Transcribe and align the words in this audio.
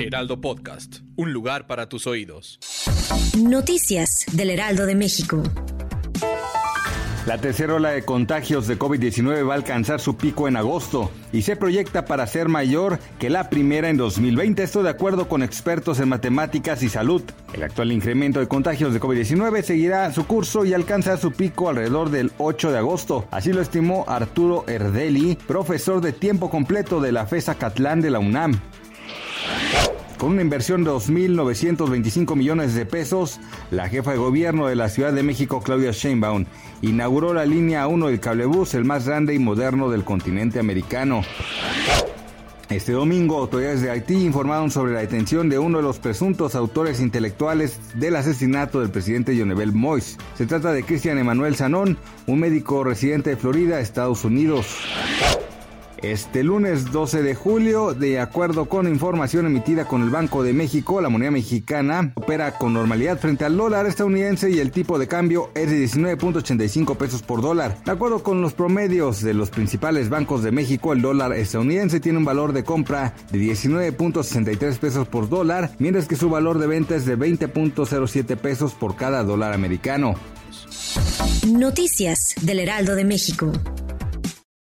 Heraldo 0.00 0.40
Podcast. 0.40 0.98
Un 1.16 1.32
lugar 1.32 1.66
para 1.66 1.88
tus 1.88 2.06
oídos. 2.06 2.60
Noticias 3.36 4.26
del 4.32 4.50
Heraldo 4.50 4.86
de 4.86 4.94
México. 4.94 5.42
La 7.26 7.38
tercera 7.38 7.74
ola 7.74 7.90
de 7.90 8.04
contagios 8.04 8.68
de 8.68 8.78
COVID-19 8.78 9.46
va 9.46 9.54
a 9.54 9.56
alcanzar 9.56 10.00
su 10.00 10.16
pico 10.16 10.46
en 10.46 10.56
agosto 10.56 11.10
y 11.32 11.42
se 11.42 11.56
proyecta 11.56 12.04
para 12.04 12.26
ser 12.28 12.48
mayor 12.48 13.00
que 13.18 13.28
la 13.28 13.50
primera 13.50 13.90
en 13.90 13.96
2020. 13.96 14.62
Esto 14.62 14.84
de 14.84 14.90
acuerdo 14.90 15.28
con 15.28 15.42
expertos 15.42 15.98
en 15.98 16.08
matemáticas 16.08 16.82
y 16.84 16.88
salud. 16.88 17.22
El 17.52 17.64
actual 17.64 17.90
incremento 17.90 18.38
de 18.38 18.46
contagios 18.46 18.94
de 18.94 19.00
COVID-19 19.00 19.62
seguirá 19.62 20.12
su 20.12 20.26
curso 20.26 20.64
y 20.64 20.74
alcanzará 20.74 21.16
su 21.16 21.32
pico 21.32 21.68
alrededor 21.68 22.10
del 22.10 22.30
8 22.38 22.70
de 22.70 22.78
agosto. 22.78 23.26
Así 23.32 23.52
lo 23.52 23.60
estimó 23.60 24.04
Arturo 24.08 24.64
Erdeli, 24.68 25.36
profesor 25.46 26.00
de 26.00 26.12
tiempo 26.12 26.48
completo 26.50 27.00
de 27.00 27.12
la 27.12 27.26
FESA 27.26 27.56
Catlán 27.56 28.00
de 28.00 28.10
la 28.10 28.20
UNAM. 28.20 28.58
Con 30.18 30.32
una 30.32 30.42
inversión 30.42 30.82
de 30.82 30.90
2.925 30.90 32.34
millones 32.34 32.74
de 32.74 32.84
pesos, 32.84 33.38
la 33.70 33.88
jefa 33.88 34.10
de 34.10 34.18
gobierno 34.18 34.66
de 34.66 34.74
la 34.74 34.88
Ciudad 34.88 35.12
de 35.12 35.22
México, 35.22 35.62
Claudia 35.62 35.92
Sheinbaum, 35.92 36.44
inauguró 36.82 37.32
la 37.32 37.46
línea 37.46 37.86
1 37.86 38.08
del 38.08 38.18
cablebús, 38.18 38.74
el 38.74 38.84
más 38.84 39.06
grande 39.06 39.34
y 39.34 39.38
moderno 39.38 39.88
del 39.90 40.02
continente 40.02 40.58
americano. 40.58 41.22
Este 42.68 42.92
domingo, 42.92 43.38
autoridades 43.38 43.80
de 43.80 43.90
Haití 43.90 44.24
informaron 44.24 44.72
sobre 44.72 44.92
la 44.92 45.00
detención 45.00 45.48
de 45.48 45.60
uno 45.60 45.78
de 45.78 45.84
los 45.84 46.00
presuntos 46.00 46.56
autores 46.56 47.00
intelectuales 47.00 47.80
del 47.94 48.16
asesinato 48.16 48.80
del 48.80 48.90
presidente 48.90 49.38
Jonebel 49.38 49.72
Mois. 49.72 50.18
Se 50.36 50.46
trata 50.46 50.72
de 50.72 50.82
Cristian 50.82 51.16
Emanuel 51.16 51.54
Sanón, 51.54 51.96
un 52.26 52.40
médico 52.40 52.82
residente 52.82 53.30
de 53.30 53.36
Florida, 53.36 53.78
Estados 53.78 54.24
Unidos. 54.24 54.66
Este 56.02 56.44
lunes 56.44 56.92
12 56.92 57.22
de 57.22 57.34
julio, 57.34 57.92
de 57.92 58.20
acuerdo 58.20 58.66
con 58.66 58.86
información 58.86 59.46
emitida 59.46 59.86
con 59.86 60.02
el 60.02 60.10
Banco 60.10 60.44
de 60.44 60.52
México, 60.52 61.00
la 61.00 61.08
moneda 61.08 61.32
mexicana 61.32 62.12
opera 62.14 62.52
con 62.52 62.72
normalidad 62.72 63.18
frente 63.18 63.44
al 63.44 63.56
dólar 63.56 63.86
estadounidense 63.86 64.48
y 64.48 64.60
el 64.60 64.70
tipo 64.70 64.96
de 64.98 65.08
cambio 65.08 65.50
es 65.56 65.70
de 65.70 65.84
19.85 65.84 66.96
pesos 66.96 67.22
por 67.22 67.42
dólar. 67.42 67.78
De 67.84 67.90
acuerdo 67.90 68.22
con 68.22 68.40
los 68.40 68.54
promedios 68.54 69.22
de 69.22 69.34
los 69.34 69.50
principales 69.50 70.08
bancos 70.08 70.44
de 70.44 70.52
México, 70.52 70.92
el 70.92 71.02
dólar 71.02 71.32
estadounidense 71.32 71.98
tiene 71.98 72.18
un 72.18 72.24
valor 72.24 72.52
de 72.52 72.62
compra 72.62 73.14
de 73.32 73.40
19.63 73.40 74.78
pesos 74.78 75.08
por 75.08 75.28
dólar, 75.28 75.72
mientras 75.80 76.06
que 76.06 76.14
su 76.14 76.30
valor 76.30 76.60
de 76.60 76.68
venta 76.68 76.94
es 76.94 77.06
de 77.06 77.18
20.07 77.18 78.36
pesos 78.36 78.74
por 78.74 78.94
cada 78.94 79.24
dólar 79.24 79.52
americano. 79.52 80.14
Noticias 81.48 82.34
del 82.40 82.60
Heraldo 82.60 82.94
de 82.94 83.04
México. 83.04 83.52